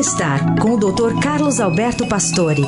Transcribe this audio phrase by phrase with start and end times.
[0.00, 1.20] Bem-estar com o Dr.
[1.22, 2.62] Carlos Alberto Pastore.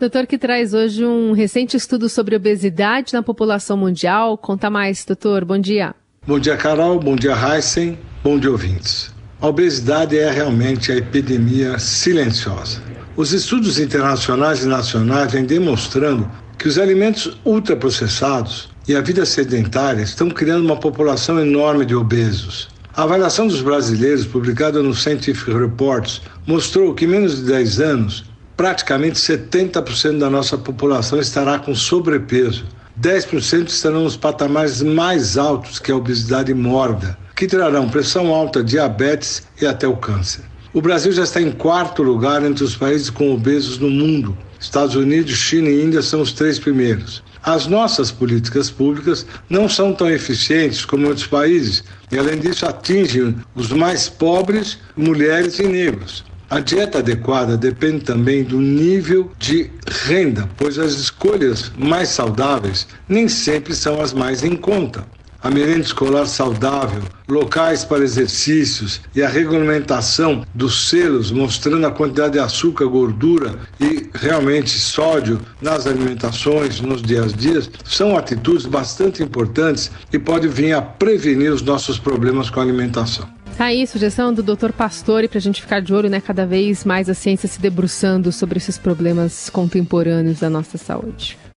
[0.00, 4.36] Doutor, que traz hoje um recente estudo sobre obesidade na população mundial.
[4.36, 5.44] Conta mais, doutor.
[5.44, 5.94] Bom dia.
[6.26, 6.98] Bom dia, Carol.
[6.98, 7.96] Bom dia, Heisen.
[8.24, 9.14] Bom dia, ouvintes.
[9.40, 12.82] A obesidade é realmente a epidemia silenciosa.
[13.16, 20.02] Os estudos internacionais e nacionais vêm demonstrando que os alimentos ultraprocessados e a vida sedentária
[20.02, 22.68] estão criando uma população enorme de obesos.
[22.94, 28.24] A avaliação dos brasileiros, publicada no Scientific Reports, mostrou que em menos de 10 anos,
[28.56, 32.64] praticamente 70% da nossa população estará com sobrepeso.
[32.98, 39.42] 10% estarão nos patamares mais altos que a obesidade mórbida, que trarão pressão alta, diabetes
[39.60, 40.44] e até o câncer.
[40.76, 44.36] O Brasil já está em quarto lugar entre os países com obesos no mundo.
[44.60, 47.22] Estados Unidos, China e Índia são os três primeiros.
[47.42, 53.34] As nossas políticas públicas não são tão eficientes como outros países e, além disso, atingem
[53.54, 56.22] os mais pobres, mulheres e negros.
[56.50, 59.70] A dieta adequada depende também do nível de
[60.04, 65.06] renda, pois as escolhas mais saudáveis nem sempre são as mais em conta
[65.46, 72.32] a merenda escolar saudável, locais para exercícios e a regulamentação dos selos mostrando a quantidade
[72.32, 79.22] de açúcar, gordura e realmente sódio nas alimentações, nos dias a dias, são atitudes bastante
[79.22, 83.28] importantes e podem vir a prevenir os nossos problemas com a alimentação.
[83.56, 84.72] Tá aí, sugestão do Dr.
[84.72, 86.20] Pastore para a gente ficar de olho, né?
[86.20, 91.38] Cada vez mais a ciência se debruçando sobre esses problemas contemporâneos da nossa saúde.